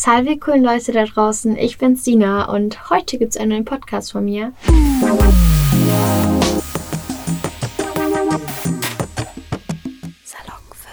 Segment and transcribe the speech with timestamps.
[0.00, 4.24] Salve coolen Leute da draußen, ich bin's Sina und heute gibt's einen neuen Podcast von
[4.26, 4.52] mir.
[5.00, 5.18] Salon
[10.70, 10.86] 5.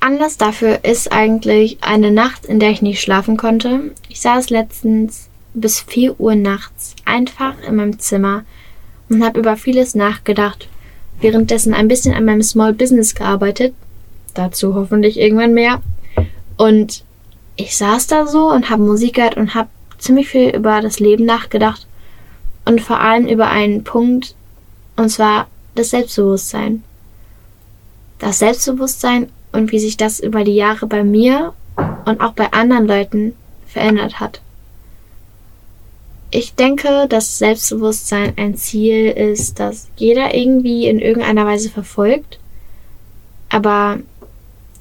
[0.00, 3.92] Anlass dafür ist eigentlich eine Nacht, in der ich nicht schlafen konnte.
[4.08, 8.44] Ich saß letztens bis 4 Uhr nachts einfach in meinem Zimmer
[9.08, 10.66] und habe über vieles nachgedacht,
[11.20, 13.74] währenddessen ein bisschen an meinem Small Business gearbeitet.
[14.34, 15.80] Dazu hoffentlich irgendwann mehr.
[16.56, 17.04] Und
[17.60, 19.68] ich saß da so und habe Musik gehört und habe
[19.98, 21.86] ziemlich viel über das Leben nachgedacht
[22.64, 24.34] und vor allem über einen Punkt,
[24.96, 26.82] und zwar das Selbstbewusstsein.
[28.18, 31.52] Das Selbstbewusstsein und wie sich das über die Jahre bei mir
[32.06, 33.34] und auch bei anderen Leuten
[33.66, 34.40] verändert hat.
[36.30, 42.38] Ich denke, dass Selbstbewusstsein ein Ziel ist, das jeder irgendwie in irgendeiner Weise verfolgt.
[43.48, 43.98] Aber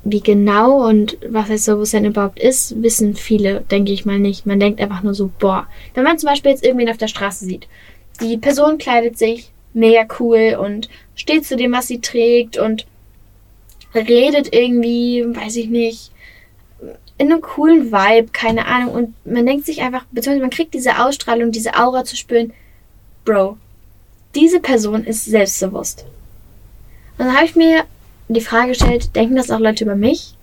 [0.03, 4.45] wie genau und was Selbstbewusstsein überhaupt ist, wissen viele, denke ich mal nicht.
[4.45, 5.67] Man denkt einfach nur so, boah.
[5.93, 7.67] Wenn man zum Beispiel jetzt irgendwen auf der Straße sieht,
[8.21, 12.85] die Person kleidet sich mega cool und steht zu dem, was sie trägt und
[13.93, 16.11] redet irgendwie, weiß ich nicht,
[17.17, 18.93] in einem coolen Vibe, keine Ahnung.
[18.93, 22.53] Und man denkt sich einfach, beziehungsweise man kriegt diese Ausstrahlung, diese Aura zu spüren,
[23.25, 23.57] Bro,
[24.35, 26.05] diese Person ist selbstbewusst.
[27.17, 27.83] Und dann habe ich mir
[28.35, 30.35] die Frage gestellt, denken das auch Leute über mich?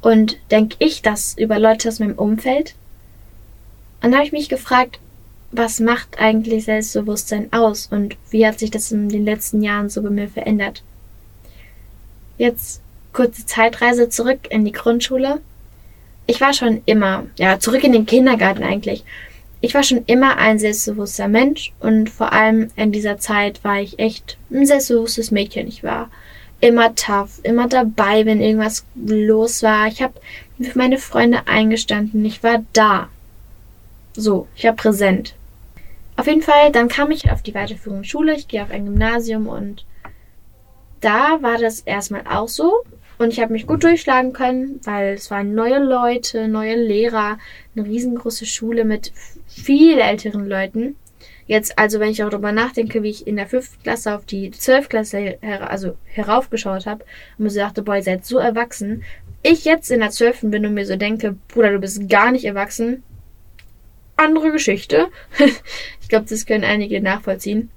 [0.00, 2.74] Und denke ich das über Leute aus meinem Umfeld?
[4.00, 4.98] Dann habe ich mich gefragt,
[5.52, 10.02] was macht eigentlich Selbstbewusstsein aus und wie hat sich das in den letzten Jahren so
[10.02, 10.82] bei mir verändert?
[12.38, 12.80] Jetzt
[13.12, 15.40] kurze Zeitreise zurück in die Grundschule
[16.30, 19.02] ich war schon immer, ja, zurück in den Kindergarten eigentlich.
[19.60, 23.98] Ich war schon immer ein selbstbewusster Mensch und vor allem in dieser Zeit war ich
[23.98, 25.66] echt ein selbstbewusstes Mädchen.
[25.66, 26.08] Ich war
[26.60, 29.86] immer tough, immer dabei, wenn irgendwas los war.
[29.88, 30.14] Ich habe
[30.60, 32.24] für meine Freunde eingestanden.
[32.24, 33.08] Ich war da.
[34.14, 35.34] So, ich war präsent.
[36.16, 38.34] Auf jeden Fall, dann kam ich auf die weiterführende Schule.
[38.34, 39.86] Ich gehe auf ein Gymnasium und
[41.00, 42.84] da war das erstmal auch so.
[43.18, 47.38] Und ich habe mich gut durchschlagen können, weil es waren neue Leute, neue Lehrer,
[47.74, 49.12] eine riesengroße Schule mit
[49.46, 50.96] viel älteren Leuten.
[51.50, 54.52] Jetzt, also wenn ich auch darüber nachdenke, wie ich in der fünften Klasse auf die
[54.52, 57.04] zwölfklasse her also heraufgeschaut habe
[57.36, 59.02] und mir so dachte, boah, ihr seid so erwachsen.
[59.42, 62.44] Ich jetzt in der zwölften bin und mir so denke, Bruder, du bist gar nicht
[62.44, 63.02] erwachsen.
[64.14, 65.08] Andere Geschichte.
[66.00, 67.68] ich glaube, das können einige nachvollziehen.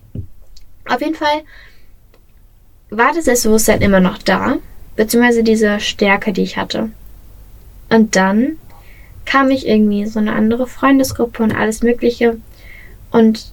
[0.88, 1.42] Auf jeden Fall
[2.92, 4.60] war das Selbstbewusstsein immer noch da
[4.96, 6.92] beziehungsweise diese Stärke, die ich hatte.
[7.90, 8.60] Und dann
[9.26, 12.38] kam ich irgendwie so eine andere Freundesgruppe und alles Mögliche.
[13.10, 13.52] Und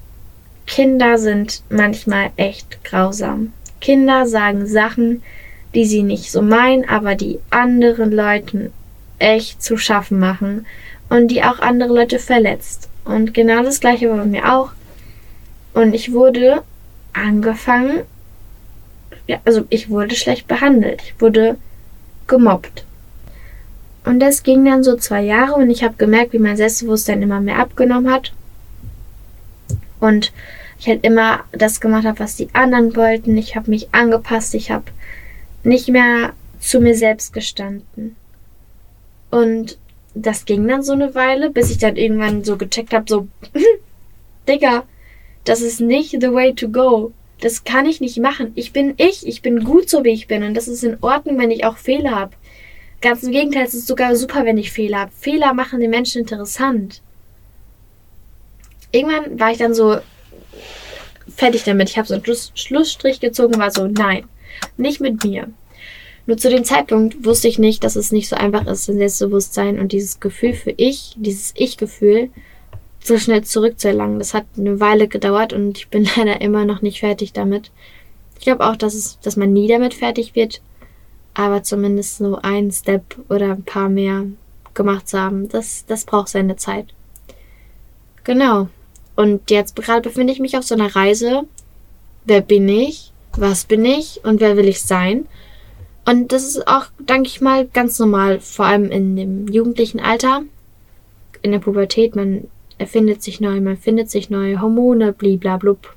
[0.71, 3.53] Kinder sind manchmal echt grausam.
[3.81, 5.21] Kinder sagen Sachen,
[5.75, 8.73] die sie nicht so meinen, aber die anderen Leuten
[9.19, 10.67] echt zu schaffen machen
[11.09, 12.89] und die auch andere Leute verletzt.
[13.05, 14.71] Und genau das gleiche war bei mir auch.
[15.75, 16.63] Und ich wurde
[17.15, 18.03] angefangen,
[19.27, 21.03] ja, also ich wurde schlecht behandelt.
[21.03, 21.57] Ich wurde
[22.29, 22.85] gemobbt.
[24.05, 27.41] Und das ging dann so zwei Jahre und ich habe gemerkt, wie mein Selbstbewusstsein immer
[27.41, 28.33] mehr abgenommen hat.
[30.01, 30.33] Und
[30.79, 33.37] ich halt immer das gemacht habe, was die anderen wollten.
[33.37, 34.55] Ich habe mich angepasst.
[34.55, 34.87] Ich habe
[35.63, 38.17] nicht mehr zu mir selbst gestanden.
[39.31, 39.79] Und
[40.15, 43.29] das ging dann so eine Weile, bis ich dann irgendwann so gecheckt habe, so,
[44.49, 44.85] Digga,
[45.45, 47.13] das ist nicht the way to go.
[47.41, 48.53] Das kann ich nicht machen.
[48.55, 51.39] Ich bin ich, ich bin gut so wie ich bin und das ist in Ordnung,
[51.39, 52.33] wenn ich auch Fehler habe.
[53.01, 55.13] Ganz im Gegenteil, es ist sogar super, wenn ich Fehler habe.
[55.19, 57.01] Fehler machen den Menschen interessant.
[58.93, 59.99] Irgendwann war ich dann so
[61.35, 61.91] fertig damit.
[61.91, 64.25] Ich habe so einen Schluss Schlussstrich gezogen und war so, nein,
[64.77, 65.49] nicht mit mir.
[66.27, 69.79] Nur zu dem Zeitpunkt wusste ich nicht, dass es nicht so einfach ist, ein Selbstbewusstsein
[69.79, 72.31] und dieses Gefühl für ich, dieses Ich-Gefühl,
[73.03, 74.19] so schnell zurückzuerlangen.
[74.19, 77.71] Das hat eine Weile gedauert und ich bin leider immer noch nicht fertig damit.
[78.39, 80.61] Ich glaube auch, dass, es, dass man nie damit fertig wird,
[81.35, 84.27] aber zumindest so ein Step oder ein paar mehr
[84.75, 86.87] gemacht zu haben, das, das braucht seine Zeit.
[88.25, 88.69] Genau.
[89.21, 91.43] Und jetzt gerade befinde ich mich auf so einer Reise.
[92.25, 93.13] Wer bin ich?
[93.37, 94.25] Was bin ich?
[94.25, 95.27] Und wer will ich sein?
[96.07, 100.45] Und das ist auch, denke ich mal, ganz normal, vor allem in dem jugendlichen Alter,
[101.43, 102.17] in der Pubertät.
[102.17, 105.95] Man erfindet sich neu, man findet sich neu, Hormone, bliblablub.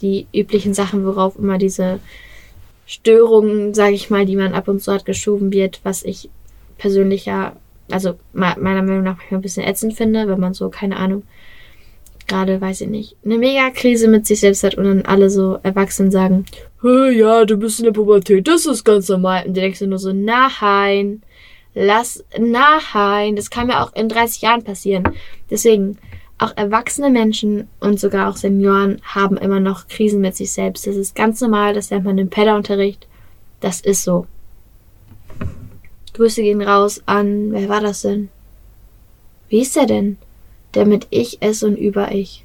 [0.00, 1.98] Die üblichen Sachen, worauf immer diese
[2.86, 6.30] Störungen, sage ich mal, die man ab und zu hat, geschoben wird, was ich
[6.78, 7.56] persönlich ja,
[7.90, 11.24] also meiner Meinung nach ein bisschen ätzend finde, wenn man so, keine Ahnung,
[12.26, 16.10] gerade, weiß ich nicht, eine Mega-Krise mit sich selbst hat und dann alle so erwachsen
[16.10, 16.44] sagen,
[16.82, 19.44] ja, du bist in der Pubertät, das ist ganz normal.
[19.46, 21.22] Und du denkst nur so, nein,
[21.74, 25.04] lass, nein, das kann mir auch in 30 Jahren passieren.
[25.50, 25.98] Deswegen,
[26.38, 30.86] auch erwachsene Menschen und sogar auch Senioren haben immer noch Krisen mit sich selbst.
[30.86, 33.06] Das ist ganz normal, das lernt man im Pedderunterricht.
[33.60, 34.26] Das ist so.
[36.12, 38.28] Grüße gehen raus an, wer war das denn?
[39.48, 40.18] Wie ist der denn?
[40.74, 42.44] Der mit Ich, Es und Über Ich.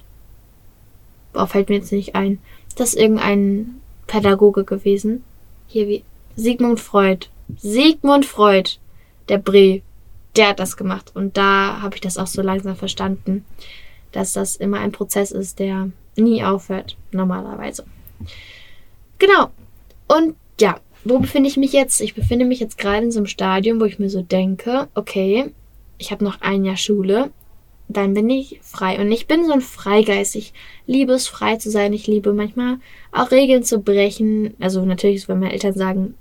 [1.33, 2.39] Boah, fällt mir jetzt nicht ein.
[2.75, 5.23] Das ist irgendein Pädagoge gewesen.
[5.67, 6.03] Hier wie
[6.35, 7.27] Sigmund Freud.
[7.57, 8.77] Sigmund Freud,
[9.27, 9.81] der Bre,
[10.35, 11.11] der hat das gemacht.
[11.13, 13.45] Und da habe ich das auch so langsam verstanden,
[14.11, 17.85] dass das immer ein Prozess ist, der nie aufhört, normalerweise.
[19.17, 19.51] Genau.
[20.07, 22.01] Und ja, wo befinde ich mich jetzt?
[22.01, 25.51] Ich befinde mich jetzt gerade in so einem Stadium, wo ich mir so denke, okay,
[25.97, 27.31] ich habe noch ein Jahr Schule,
[27.89, 28.99] dann bin ich frei.
[29.01, 30.35] Und ich bin so ein Freigeist.
[30.35, 30.53] Ich
[30.85, 31.91] liebe es, frei zu sein.
[31.91, 32.77] Ich liebe manchmal
[33.11, 34.53] auch Regeln zu brechen.
[34.59, 36.13] Also natürlich, wenn meine Eltern sagen,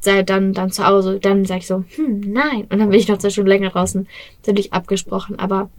[0.00, 2.66] sei dann, dann zu Hause, dann sage ich so, hm, nein.
[2.68, 4.06] Und dann bin ich noch zwei Stunden länger draußen.
[4.42, 5.38] Natürlich abgesprochen.
[5.38, 5.70] Aber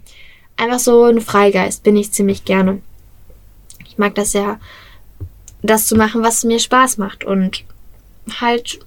[0.57, 2.81] einfach so ein Freigeist bin ich ziemlich gerne.
[3.87, 4.59] Ich mag das ja,
[5.61, 7.25] das zu machen, was mir Spaß macht.
[7.25, 7.63] Und
[8.39, 8.79] halt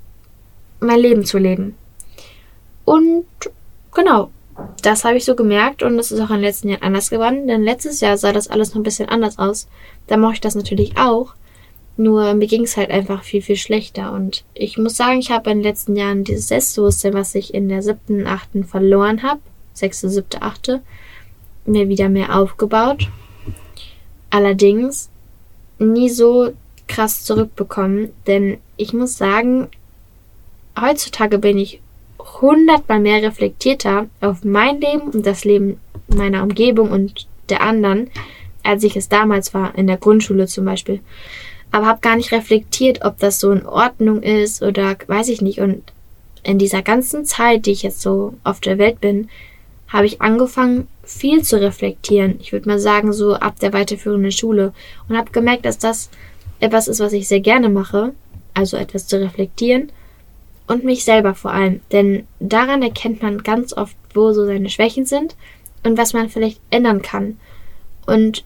[0.81, 1.77] mein Leben zu leben.
[2.85, 3.25] Und
[3.95, 4.31] genau,
[4.83, 7.49] das habe ich so gemerkt und das ist auch in den letzten Jahren anders geworden,
[7.49, 9.67] denn letztes Jahr sah das alles noch ein bisschen anders aus.
[10.07, 11.35] Da mache ich das natürlich auch.
[11.97, 14.13] Nur mir ging es halt einfach viel, viel schlechter.
[14.13, 17.69] Und ich muss sagen, ich habe in den letzten Jahren dieses Selbstbewusstsein, was ich in
[17.69, 19.41] der siebten, achten verloren habe,
[19.75, 20.83] sechste, siebte, achte,
[21.67, 23.09] mir wieder mehr aufgebaut.
[24.31, 25.09] Allerdings
[25.79, 26.53] nie so
[26.89, 29.69] krass zurückbekommen, denn ich muss sagen,
[30.79, 31.81] heutzutage bin ich
[32.41, 35.79] hundertmal mehr reflektierter auf mein Leben und das Leben
[36.09, 38.11] meiner Umgebung und der anderen,
[38.63, 41.01] als ich es damals war, in der Grundschule zum Beispiel.
[41.71, 45.61] Aber habe gar nicht reflektiert, ob das so in Ordnung ist oder weiß ich nicht.
[45.61, 45.83] Und
[46.43, 49.29] in dieser ganzen Zeit, die ich jetzt so auf der Welt bin,
[49.89, 52.37] habe ich angefangen, viel zu reflektieren.
[52.41, 54.73] Ich würde mal sagen, so ab der weiterführenden Schule.
[55.09, 56.11] Und habe gemerkt, dass das
[56.61, 58.13] etwas ist, was ich sehr gerne mache.
[58.55, 59.91] Also etwas zu reflektieren
[60.67, 61.81] und mich selber vor allem.
[61.93, 65.37] Denn daran erkennt man ganz oft, wo so seine Schwächen sind
[65.83, 67.39] und was man vielleicht ändern kann.
[68.07, 68.45] Und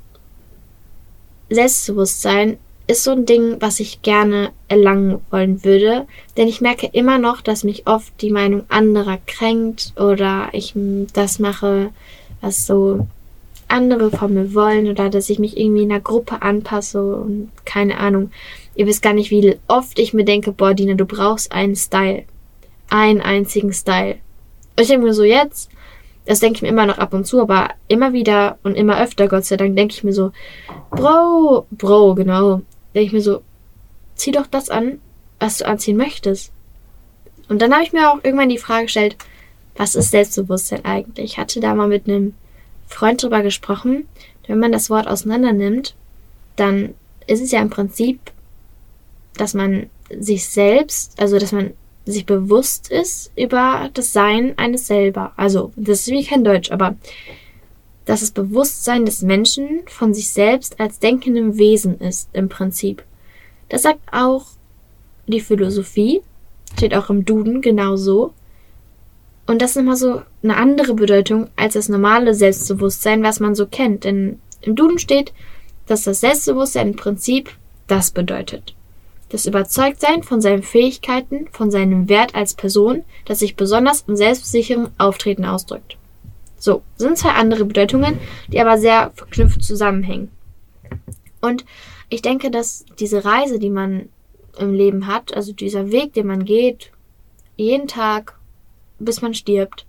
[1.50, 6.06] Selbstbewusstsein ist so ein Ding, was ich gerne erlangen wollen würde,
[6.36, 10.74] denn ich merke immer noch, dass mich oft die Meinung anderer kränkt oder ich
[11.12, 11.90] das mache,
[12.40, 13.06] was so
[13.68, 17.98] andere von mir wollen oder dass ich mich irgendwie in einer Gruppe anpasse und keine
[17.98, 18.30] Ahnung.
[18.78, 22.22] Ihr wisst gar nicht, wie oft ich mir denke, boah, Dina, du brauchst einen Style.
[22.88, 24.18] Einen einzigen Style.
[24.76, 25.68] Und ich denke mir so jetzt,
[26.26, 29.26] das denke ich mir immer noch ab und zu, aber immer wieder und immer öfter,
[29.26, 30.30] Gott sei Dank, denke ich mir so,
[30.92, 32.62] Bro, Bro, genau.
[32.94, 33.42] Denke ich mir so,
[34.14, 35.00] zieh doch das an,
[35.40, 36.52] was du anziehen möchtest.
[37.48, 39.16] Und dann habe ich mir auch irgendwann die Frage gestellt,
[39.76, 41.32] was ist Selbstbewusstsein eigentlich?
[41.32, 42.34] Ich hatte da mal mit einem
[42.86, 44.06] Freund drüber gesprochen.
[44.46, 45.96] Wenn man das Wort auseinander nimmt,
[46.54, 46.94] dann
[47.26, 48.20] ist es ja im Prinzip
[49.40, 51.72] dass man sich selbst, also dass man
[52.04, 55.32] sich bewusst ist über das Sein eines selber.
[55.36, 56.96] Also, das ist wie kein Deutsch, aber
[58.06, 63.04] dass das Bewusstsein des Menschen von sich selbst als denkendem Wesen ist, im Prinzip.
[63.68, 64.46] Das sagt auch
[65.26, 66.22] die Philosophie,
[66.74, 68.32] steht auch im Duden genauso.
[69.46, 73.66] Und das ist immer so eine andere Bedeutung als das normale Selbstbewusstsein, was man so
[73.66, 74.04] kennt.
[74.04, 75.34] Denn im Duden steht,
[75.86, 77.50] dass das Selbstbewusstsein im Prinzip
[77.86, 78.74] das bedeutet
[79.28, 84.88] das Überzeugtsein von seinen Fähigkeiten, von seinem Wert als Person, das sich besonders im selbstsicheren
[84.98, 85.96] Auftreten ausdrückt.
[86.58, 88.18] So, sind zwei andere Bedeutungen,
[88.48, 90.30] die aber sehr verknüpft zusammenhängen.
[91.40, 91.64] Und
[92.08, 94.08] ich denke, dass diese Reise, die man
[94.58, 96.90] im Leben hat, also dieser Weg, den man geht,
[97.56, 98.38] jeden Tag,
[98.98, 99.86] bis man stirbt,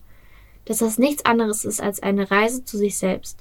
[0.66, 3.40] dass das nichts anderes ist als eine Reise zu sich selbst.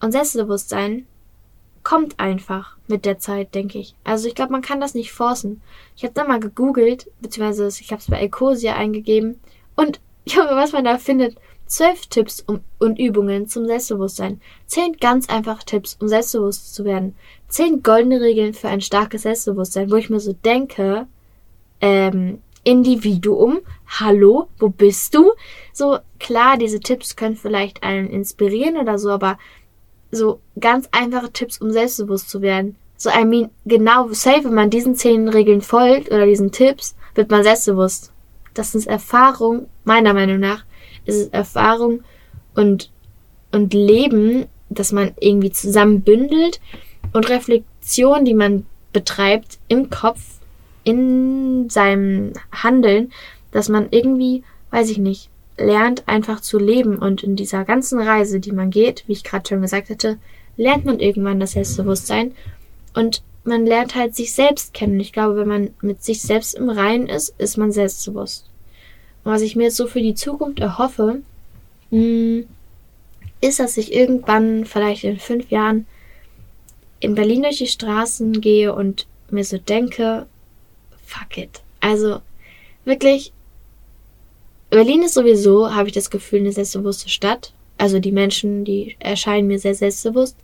[0.00, 1.06] Und Selbstbewusstsein
[1.82, 3.94] kommt einfach mit der Zeit, denke ich.
[4.04, 5.62] Also ich glaube, man kann das nicht forcen.
[5.96, 9.40] Ich habe da mal gegoogelt, beziehungsweise ich habe es bei Ecosia eingegeben
[9.76, 11.36] und Junge, was man da findet.
[11.66, 14.40] Zwölf Tipps um, und Übungen zum Selbstbewusstsein.
[14.66, 17.16] Zehn ganz einfache Tipps, um selbstbewusst zu werden.
[17.48, 21.06] Zehn goldene Regeln für ein starkes Selbstbewusstsein, wo ich mir so denke,
[21.80, 25.32] ähm, Individuum, hallo, wo bist du?
[25.72, 29.38] So, klar, diese Tipps können vielleicht einen inspirieren oder so, aber
[30.12, 32.76] so ganz einfache Tipps, um selbstbewusst zu werden.
[32.96, 37.30] So, I mean, genau, safe, wenn man diesen zehn Regeln folgt oder diesen Tipps, wird
[37.30, 38.12] man selbstbewusst.
[38.54, 40.64] Das ist Erfahrung, meiner Meinung nach,
[41.04, 42.04] ist es Erfahrung
[42.54, 42.90] und,
[43.50, 46.60] und Leben, dass man irgendwie zusammen bündelt
[47.12, 50.20] und Reflexion, die man betreibt im Kopf,
[50.84, 53.12] in seinem Handeln,
[53.50, 55.28] dass man irgendwie weiß ich nicht,
[55.58, 59.48] lernt einfach zu leben und in dieser ganzen Reise, die man geht, wie ich gerade
[59.48, 60.18] schon gesagt hatte,
[60.56, 62.32] lernt man irgendwann das Selbstbewusstsein
[62.94, 65.00] und man lernt halt sich selbst kennen.
[65.00, 68.46] Ich glaube, wenn man mit sich selbst im Reinen ist, ist man selbstbewusst.
[69.24, 71.22] Und was ich mir jetzt so für die Zukunft erhoffe,
[71.90, 72.46] hm,
[73.40, 75.86] ist, dass ich irgendwann, vielleicht in fünf Jahren,
[77.00, 80.26] in Berlin durch die Straßen gehe und mir so denke,
[81.04, 81.62] fuck it.
[81.80, 82.20] Also
[82.84, 83.32] wirklich,
[84.72, 87.52] Berlin ist sowieso, habe ich das Gefühl, eine selbstbewusste Stadt.
[87.76, 90.34] Also die Menschen, die erscheinen mir sehr selbstbewusst.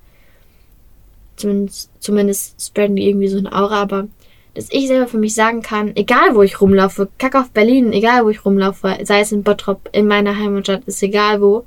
[1.37, 4.07] Zumindest, zumindest spreaden die irgendwie so eine Aura, aber
[4.53, 8.27] dass ich selber für mich sagen kann, egal wo ich rumlaufe, kack auf Berlin, egal
[8.27, 11.65] wo ich rumlaufe, sei es in Bottrop, in meiner Heimatstadt, ist egal wo,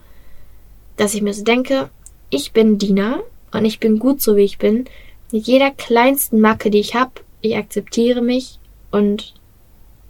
[0.97, 1.89] dass ich mir so denke,
[2.29, 4.85] ich bin Dina und ich bin gut so wie ich bin.
[5.31, 8.59] Mit jeder kleinsten Macke, die ich habe, ich akzeptiere mich
[8.91, 9.33] und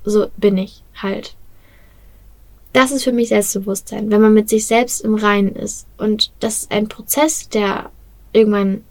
[0.03, 1.35] so bin ich halt.
[2.73, 5.87] Das ist für mich Selbstbewusstsein, wenn man mit sich selbst im Reinen ist.
[5.97, 7.89] Und das ist ein Prozess, der
[8.31, 8.83] irgendwann,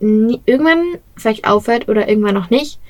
[0.00, 2.80] irgendwann vielleicht aufhört oder irgendwann noch nicht,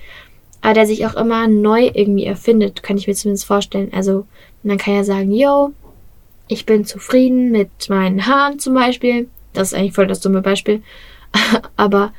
[0.62, 3.92] aber der sich auch immer neu irgendwie erfindet, kann ich mir zumindest vorstellen.
[3.92, 4.26] Also,
[4.62, 5.72] man kann ja sagen, yo,
[6.48, 9.28] ich bin zufrieden mit meinen Haaren zum Beispiel.
[9.52, 10.82] Das ist eigentlich voll das dumme Beispiel.
[11.76, 12.12] aber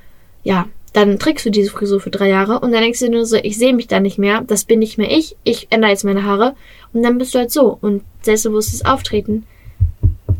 [0.43, 3.36] ja, dann trägst du diese Frisur für drei Jahre und dann denkst du nur so,
[3.36, 6.24] ich sehe mich da nicht mehr, das bin nicht mehr ich, ich ändere jetzt meine
[6.24, 6.56] Haare
[6.94, 7.78] und dann bist du halt so.
[7.82, 9.46] Und selbstbewusstes Auftreten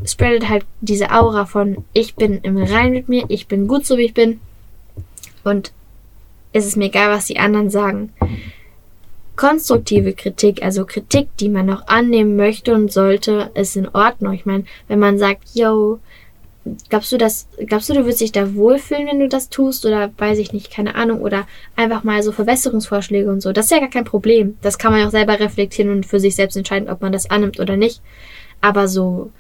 [0.06, 3.98] spreadet halt diese Aura von, ich bin im Rein mit mir, ich bin gut so
[3.98, 4.40] wie ich bin
[5.44, 5.74] und
[6.54, 8.14] es ist mir egal, was die anderen sagen.
[9.36, 14.32] Konstruktive Kritik, also Kritik, die man auch annehmen möchte und sollte, ist in Ordnung.
[14.32, 16.00] Ich meine, wenn man sagt, yo,
[16.90, 19.86] Glaubst du, dass, glaubst du, du würdest dich da wohlfühlen, wenn du das tust?
[19.86, 21.22] Oder weiß ich nicht, keine Ahnung.
[21.22, 23.52] Oder einfach mal so Verbesserungsvorschläge und so.
[23.52, 24.58] Das ist ja gar kein Problem.
[24.64, 27.30] Das kann man ja auch selber reflektieren und für sich selbst entscheiden, ob man das
[27.30, 28.02] annimmt oder nicht.
[28.62, 29.32] Aber so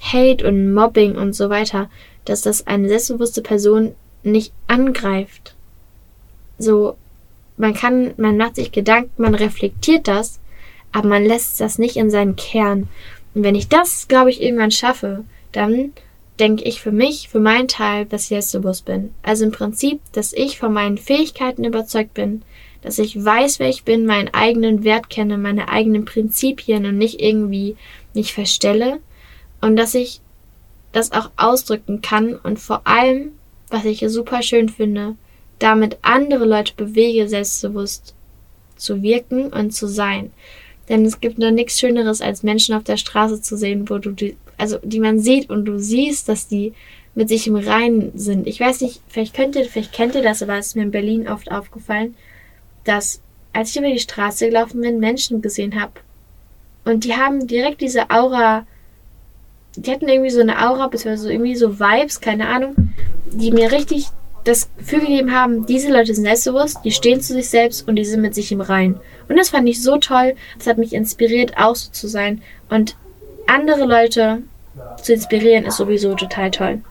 [0.00, 1.88] Hate und Mobbing und so weiter,
[2.26, 5.54] dass das eine selbstbewusste Person nicht angreift.
[6.58, 6.96] So,
[7.56, 10.40] man kann, man macht sich Gedanken, man reflektiert das,
[10.92, 12.88] aber man lässt das nicht in seinen Kern.
[13.34, 15.92] Und wenn ich das, glaube ich, irgendwann schaffe, dann
[16.38, 19.14] denke ich für mich, für meinen Teil, dass ich selbstbewusst bin.
[19.22, 22.42] Also im Prinzip, dass ich von meinen Fähigkeiten überzeugt bin,
[22.82, 27.20] dass ich weiß, wer ich bin, meinen eigenen Wert kenne, meine eigenen Prinzipien und nicht
[27.20, 27.76] irgendwie
[28.14, 29.00] mich verstelle
[29.60, 30.20] und dass ich
[30.92, 33.32] das auch ausdrücken kann und vor allem,
[33.68, 35.16] was ich super schön finde,
[35.58, 38.14] damit andere Leute bewege, selbstbewusst
[38.76, 40.30] zu wirken und zu sein.
[40.88, 44.10] Denn es gibt nur nichts Schöneres, als Menschen auf der Straße zu sehen, wo du
[44.10, 46.72] die, also die man sieht und du siehst, dass die
[47.14, 48.46] mit sich im Reinen sind.
[48.46, 50.90] Ich weiß nicht, vielleicht könnt ihr, vielleicht kennt ihr das, aber es ist mir in
[50.90, 52.14] Berlin oft aufgefallen,
[52.84, 53.20] dass
[53.52, 55.92] als ich über die Straße gelaufen bin, Menschen gesehen habe.
[56.84, 58.66] Und die haben direkt diese Aura,
[59.76, 62.74] die hatten irgendwie so eine Aura, beziehungsweise irgendwie so Vibes, keine Ahnung,
[63.32, 64.08] die mir richtig
[64.44, 68.04] das Gefühl gegeben haben, diese Leute sind selbstbewusst, die stehen zu sich selbst und die
[68.04, 69.00] sind mit sich im Reinen.
[69.28, 70.36] Und das fand ich so toll.
[70.56, 72.42] Das hat mich inspiriert, auch so zu sein.
[72.68, 72.96] Und
[73.46, 74.42] andere Leute
[75.02, 76.82] zu inspirieren, ist sowieso total toll.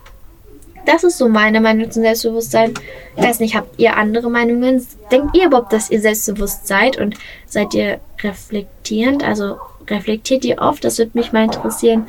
[0.85, 2.73] Das ist so meine Meinung zum Selbstbewusstsein.
[3.17, 4.85] Ich weiß nicht, habt ihr andere Meinungen?
[5.11, 7.15] Denkt ihr überhaupt, dass ihr selbstbewusst seid und
[7.47, 9.23] seid ihr reflektierend?
[9.23, 9.57] Also
[9.89, 10.83] reflektiert ihr oft?
[10.83, 12.05] Das würde mich mal interessieren.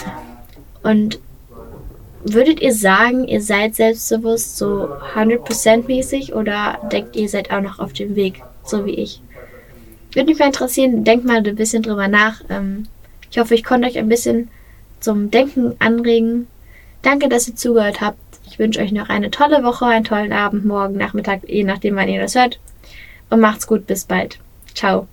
[0.82, 1.18] Und
[2.22, 7.78] würdet ihr sagen, ihr seid selbstbewusst so 100% mäßig oder denkt ihr seid auch noch
[7.78, 9.20] auf dem Weg, so wie ich?
[10.12, 12.42] Würde mich mal interessieren, denkt mal ein bisschen drüber nach.
[12.50, 12.88] Ähm,
[13.36, 14.48] ich hoffe, ich konnte euch ein bisschen
[14.98, 16.46] zum Denken anregen.
[17.02, 18.16] Danke, dass ihr zugehört habt.
[18.46, 22.08] Ich wünsche euch noch eine tolle Woche, einen tollen Abend, morgen, Nachmittag, je nachdem, wann
[22.08, 22.58] ihr das hört.
[23.28, 24.38] Und macht's gut, bis bald.
[24.74, 25.06] Ciao.